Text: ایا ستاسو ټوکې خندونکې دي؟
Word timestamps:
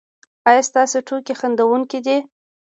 ایا 0.49 0.61
ستاسو 0.69 0.97
ټوکې 1.07 1.33
خندونکې 1.39 1.99
دي؟ 2.05 2.17